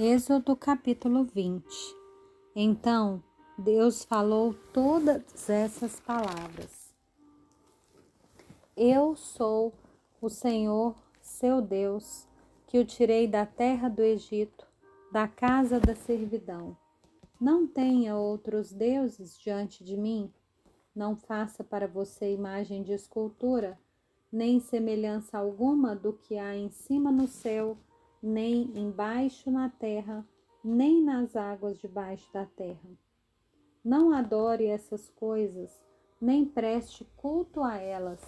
Êxodo 0.00 0.54
capítulo 0.54 1.24
20 1.24 1.66
Então 2.54 3.20
Deus 3.58 4.04
falou 4.04 4.54
todas 4.72 5.50
essas 5.50 5.98
palavras. 5.98 6.94
Eu 8.76 9.16
sou 9.16 9.72
o 10.22 10.28
Senhor, 10.28 10.94
seu 11.20 11.60
Deus, 11.60 12.28
que 12.68 12.78
o 12.78 12.84
tirei 12.84 13.26
da 13.26 13.44
terra 13.44 13.88
do 13.88 14.00
Egito, 14.00 14.68
da 15.10 15.26
casa 15.26 15.80
da 15.80 15.96
servidão. 15.96 16.76
Não 17.40 17.66
tenha 17.66 18.16
outros 18.16 18.72
deuses 18.72 19.36
diante 19.36 19.82
de 19.82 19.96
mim. 19.96 20.32
Não 20.94 21.16
faça 21.16 21.64
para 21.64 21.88
você 21.88 22.32
imagem 22.32 22.84
de 22.84 22.92
escultura, 22.92 23.76
nem 24.30 24.60
semelhança 24.60 25.36
alguma 25.36 25.96
do 25.96 26.12
que 26.12 26.38
há 26.38 26.56
em 26.56 26.70
cima 26.70 27.10
no 27.10 27.26
céu 27.26 27.76
nem 28.22 28.72
embaixo 28.76 29.50
na 29.50 29.68
terra, 29.68 30.26
nem 30.62 31.02
nas 31.02 31.36
águas 31.36 31.78
debaixo 31.78 32.30
da 32.32 32.44
terra. 32.44 32.90
Não 33.84 34.12
adore 34.12 34.66
essas 34.66 35.08
coisas, 35.10 35.70
nem 36.20 36.44
preste 36.44 37.04
culto 37.16 37.62
a 37.62 37.76
elas, 37.76 38.20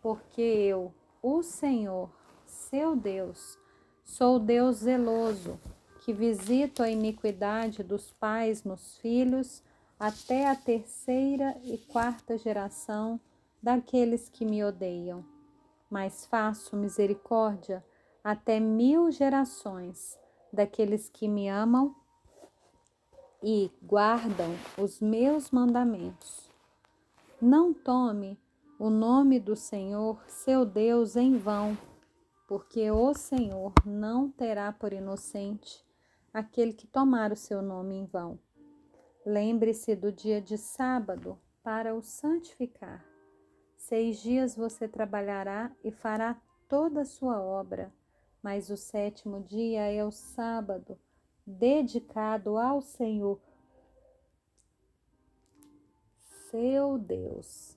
porque 0.00 0.40
eu, 0.40 0.94
o 1.22 1.42
Senhor, 1.42 2.10
seu 2.46 2.94
Deus, 2.94 3.58
sou 4.04 4.38
Deus 4.38 4.78
zeloso, 4.78 5.58
que 6.00 6.12
visito 6.12 6.82
a 6.82 6.88
iniquidade 6.88 7.82
dos 7.82 8.12
pais 8.12 8.62
nos 8.62 8.96
filhos 8.98 9.62
até 9.98 10.48
a 10.48 10.54
terceira 10.54 11.58
e 11.64 11.78
quarta 11.78 12.38
geração 12.38 13.20
daqueles 13.60 14.28
que 14.28 14.44
me 14.44 14.62
odeiam. 14.62 15.24
Mas 15.90 16.26
faço 16.26 16.76
misericórdia 16.76 17.84
até 18.26 18.58
mil 18.58 19.08
gerações 19.12 20.18
daqueles 20.52 21.08
que 21.08 21.28
me 21.28 21.48
amam 21.48 21.94
e 23.40 23.70
guardam 23.80 24.52
os 24.76 25.00
meus 25.00 25.52
mandamentos. 25.52 26.50
Não 27.40 27.72
tome 27.72 28.36
o 28.80 28.90
nome 28.90 29.38
do 29.38 29.54
Senhor, 29.54 30.20
seu 30.26 30.66
Deus, 30.66 31.14
em 31.14 31.38
vão, 31.38 31.78
porque 32.48 32.90
o 32.90 33.14
Senhor 33.14 33.72
não 33.84 34.28
terá 34.28 34.72
por 34.72 34.92
inocente 34.92 35.86
aquele 36.34 36.72
que 36.72 36.88
tomar 36.88 37.30
o 37.30 37.36
seu 37.36 37.62
nome 37.62 37.94
em 37.94 38.06
vão. 38.06 38.40
Lembre-se 39.24 39.94
do 39.94 40.10
dia 40.10 40.42
de 40.42 40.58
sábado 40.58 41.38
para 41.62 41.94
o 41.94 42.02
santificar. 42.02 43.06
Seis 43.76 44.20
dias 44.20 44.56
você 44.56 44.88
trabalhará 44.88 45.70
e 45.84 45.92
fará 45.92 46.36
toda 46.68 47.02
a 47.02 47.04
sua 47.04 47.40
obra 47.40 47.94
mas 48.46 48.70
o 48.70 48.76
sétimo 48.76 49.42
dia 49.42 49.90
é 49.90 50.04
o 50.04 50.12
sábado, 50.12 50.96
dedicado 51.44 52.56
ao 52.56 52.80
Senhor, 52.80 53.40
seu 56.48 56.96
Deus. 56.96 57.76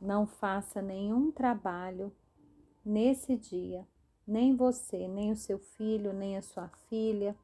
Não 0.00 0.26
faça 0.26 0.82
nenhum 0.82 1.30
trabalho 1.30 2.12
nesse 2.84 3.36
dia, 3.36 3.86
nem 4.26 4.56
você, 4.56 5.06
nem 5.06 5.30
o 5.30 5.36
seu 5.36 5.60
filho, 5.60 6.12
nem 6.12 6.36
a 6.36 6.42
sua 6.42 6.68
filha, 6.88 7.36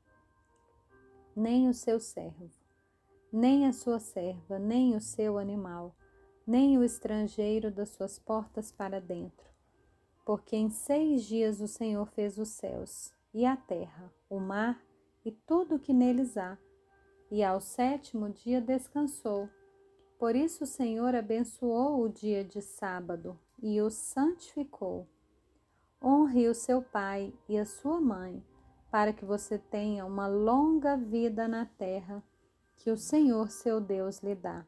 nem 1.36 1.68
o 1.68 1.72
seu 1.72 2.00
servo, 2.00 2.50
nem 3.32 3.68
a 3.68 3.72
sua 3.72 4.00
serva, 4.00 4.58
nem 4.58 4.96
o 4.96 5.00
seu 5.00 5.38
animal, 5.38 5.94
nem 6.44 6.76
o 6.76 6.82
estrangeiro 6.82 7.70
das 7.70 7.90
suas 7.90 8.18
portas 8.18 8.72
para 8.72 9.00
dentro 9.00 9.50
porque 10.30 10.54
em 10.54 10.70
seis 10.70 11.24
dias 11.24 11.60
o 11.60 11.66
Senhor 11.66 12.06
fez 12.06 12.38
os 12.38 12.50
céus 12.50 13.12
e 13.34 13.44
a 13.44 13.56
terra, 13.56 14.14
o 14.28 14.38
mar 14.38 14.80
e 15.24 15.32
tudo 15.32 15.74
o 15.74 15.78
que 15.80 15.92
neles 15.92 16.36
há, 16.36 16.56
e 17.32 17.42
ao 17.42 17.60
sétimo 17.60 18.30
dia 18.30 18.60
descansou. 18.60 19.48
Por 20.20 20.36
isso 20.36 20.62
o 20.62 20.68
Senhor 20.68 21.16
abençoou 21.16 22.00
o 22.00 22.08
dia 22.08 22.44
de 22.44 22.62
sábado 22.62 23.36
e 23.60 23.82
o 23.82 23.90
santificou. 23.90 25.08
Honre 26.00 26.48
o 26.48 26.54
seu 26.54 26.80
pai 26.80 27.34
e 27.48 27.58
a 27.58 27.66
sua 27.66 28.00
mãe, 28.00 28.40
para 28.88 29.12
que 29.12 29.24
você 29.24 29.58
tenha 29.58 30.06
uma 30.06 30.28
longa 30.28 30.96
vida 30.96 31.48
na 31.48 31.66
terra 31.66 32.22
que 32.76 32.88
o 32.88 32.96
Senhor 32.96 33.50
seu 33.50 33.80
Deus 33.80 34.20
lhe 34.22 34.36
dá. 34.36 34.64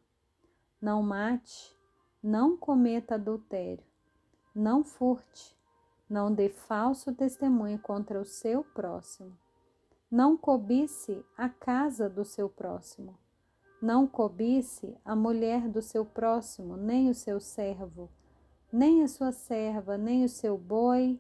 Não 0.81 1.05
mate, 1.05 1.73
não 2.21 2.57
cometa 2.57 3.15
adultério 3.15 3.92
não 4.55 4.85
furte, 4.85 5.57
não 6.09 6.33
dê 6.33 6.49
falso 6.51 7.15
testemunho 7.15 7.79
contra 7.79 8.21
o 8.21 8.25
seu 8.25 8.63
próximo. 8.63 9.37
Não 10.11 10.37
cobice 10.37 11.25
a 11.39 11.49
casa 11.49 12.09
do 12.09 12.25
seu 12.25 12.49
próximo. 12.49 13.19
Não 13.81 14.07
cobice 14.07 14.97
a 15.05 15.17
mulher 15.17 15.69
do 15.69 15.81
seu 15.81 16.05
próximo, 16.05 16.77
nem 16.77 17.09
o 17.09 17.15
seu 17.15 17.41
servo, 17.41 18.11
nem 18.71 19.03
a 19.03 19.09
sua 19.09 19.33
serva, 19.33 19.97
nem 19.97 20.25
o 20.25 20.29
seu 20.29 20.57
boi, 20.59 21.19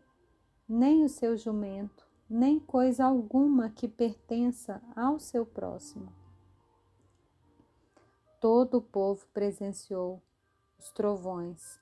nem 0.68 1.04
o 1.04 1.08
seu 1.08 1.36
jumento, 1.36 2.06
nem 2.28 2.60
coisa 2.60 3.04
alguma 3.04 3.70
que 3.70 3.88
pertença 3.88 4.82
ao 4.94 5.18
seu 5.18 5.44
próximo. 5.44 6.12
Todo 8.38 8.78
o 8.78 8.82
povo 8.82 9.26
presenciou 9.32 10.22
os 10.78 10.90
trovões 10.90 11.81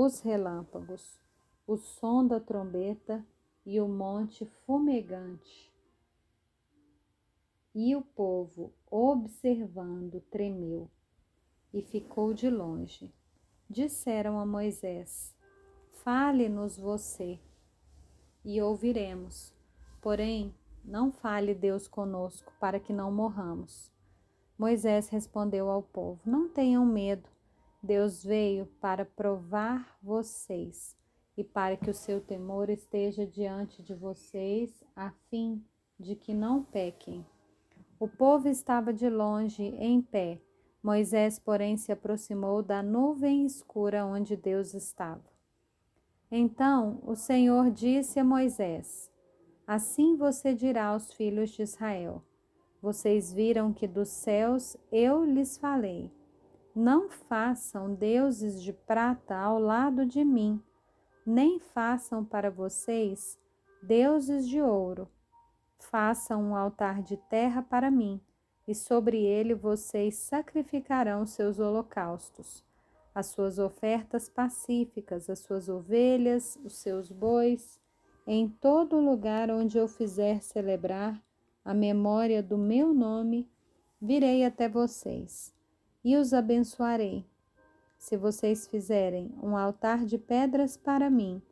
os 0.00 0.20
relâmpagos, 0.20 1.18
o 1.66 1.76
som 1.76 2.24
da 2.24 2.38
trombeta 2.38 3.26
e 3.66 3.80
o 3.80 3.88
monte 3.88 4.46
fumegante. 4.64 5.74
E 7.74 7.96
o 7.96 8.02
povo, 8.02 8.72
observando, 8.88 10.20
tremeu 10.30 10.88
e 11.74 11.82
ficou 11.82 12.32
de 12.32 12.48
longe. 12.48 13.12
Disseram 13.68 14.38
a 14.38 14.46
Moisés: 14.46 15.34
Fale-nos 16.04 16.78
você, 16.78 17.40
e 18.44 18.62
ouviremos. 18.62 19.52
Porém, 20.00 20.54
não 20.84 21.10
fale 21.10 21.56
Deus 21.56 21.88
conosco, 21.88 22.52
para 22.60 22.78
que 22.78 22.92
não 22.92 23.10
morramos. 23.10 23.90
Moisés 24.56 25.08
respondeu 25.08 25.68
ao 25.68 25.82
povo: 25.82 26.20
Não 26.24 26.48
tenham 26.48 26.86
medo. 26.86 27.28
Deus 27.82 28.24
veio 28.24 28.66
para 28.80 29.04
provar 29.04 29.96
vocês 30.02 30.96
e 31.36 31.44
para 31.44 31.76
que 31.76 31.88
o 31.88 31.94
seu 31.94 32.20
temor 32.20 32.68
esteja 32.68 33.24
diante 33.24 33.82
de 33.82 33.94
vocês, 33.94 34.82
a 34.96 35.12
fim 35.30 35.64
de 35.98 36.16
que 36.16 36.34
não 36.34 36.64
pequem. 36.64 37.24
O 38.00 38.08
povo 38.08 38.48
estava 38.48 38.92
de 38.92 39.08
longe, 39.08 39.62
em 39.62 40.02
pé. 40.02 40.40
Moisés, 40.82 41.38
porém, 41.38 41.76
se 41.76 41.92
aproximou 41.92 42.62
da 42.62 42.82
nuvem 42.82 43.44
escura 43.44 44.04
onde 44.04 44.36
Deus 44.36 44.74
estava. 44.74 45.24
Então 46.30 47.00
o 47.04 47.14
Senhor 47.14 47.70
disse 47.70 48.18
a 48.18 48.24
Moisés: 48.24 49.10
Assim 49.66 50.16
você 50.16 50.54
dirá 50.54 50.86
aos 50.86 51.12
filhos 51.12 51.50
de 51.50 51.62
Israel: 51.62 52.22
Vocês 52.82 53.32
viram 53.32 53.72
que 53.72 53.86
dos 53.86 54.08
céus 54.08 54.76
eu 54.90 55.24
lhes 55.24 55.56
falei. 55.56 56.10
Não 56.74 57.08
façam 57.08 57.94
deuses 57.94 58.62
de 58.62 58.72
prata 58.72 59.34
ao 59.34 59.58
lado 59.58 60.04
de 60.04 60.24
mim, 60.24 60.62
nem 61.26 61.58
façam 61.58 62.24
para 62.24 62.50
vocês 62.50 63.38
deuses 63.82 64.46
de 64.46 64.60
ouro. 64.60 65.08
Façam 65.78 66.42
um 66.42 66.54
altar 66.54 67.02
de 67.02 67.16
terra 67.16 67.62
para 67.62 67.90
mim, 67.90 68.20
e 68.66 68.74
sobre 68.74 69.24
ele 69.24 69.54
vocês 69.54 70.16
sacrificarão 70.16 71.24
seus 71.26 71.58
holocaustos, 71.58 72.64
as 73.14 73.26
suas 73.26 73.58
ofertas 73.58 74.28
pacíficas, 74.28 75.30
as 75.30 75.40
suas 75.40 75.68
ovelhas, 75.68 76.58
os 76.64 76.76
seus 76.76 77.10
bois, 77.10 77.80
em 78.26 78.48
todo 78.48 79.00
lugar 79.00 79.50
onde 79.50 79.78
eu 79.78 79.88
fizer 79.88 80.42
celebrar 80.42 81.20
a 81.64 81.72
memória 81.72 82.42
do 82.42 82.58
meu 82.58 82.92
nome, 82.92 83.48
virei 84.00 84.44
até 84.44 84.68
vocês 84.68 85.57
e 86.08 86.16
os 86.16 86.32
abençoarei. 86.32 87.22
Se 87.98 88.16
vocês 88.16 88.66
fizerem 88.66 89.30
um 89.42 89.54
altar 89.54 90.06
de 90.06 90.16
pedras 90.16 90.74
para 90.74 91.10
mim, 91.10 91.42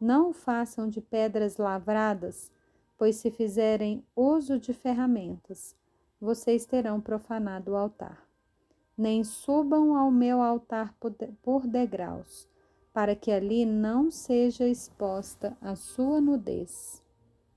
não 0.00 0.30
o 0.30 0.32
façam 0.32 0.88
de 0.88 1.02
pedras 1.02 1.58
lavradas, 1.58 2.50
pois 2.96 3.16
se 3.16 3.30
fizerem 3.30 4.02
uso 4.16 4.58
de 4.58 4.72
ferramentas, 4.72 5.76
vocês 6.18 6.64
terão 6.64 6.98
profanado 6.98 7.72
o 7.72 7.76
altar. 7.76 8.26
Nem 8.96 9.22
subam 9.22 9.94
ao 9.94 10.10
meu 10.10 10.40
altar 10.40 10.94
por 11.42 11.66
degraus, 11.66 12.48
para 12.94 13.14
que 13.14 13.30
ali 13.30 13.66
não 13.66 14.10
seja 14.10 14.66
exposta 14.66 15.54
a 15.60 15.76
sua 15.76 16.22
nudez. 16.22 17.02